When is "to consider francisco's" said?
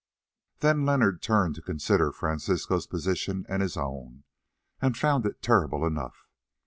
1.53-2.87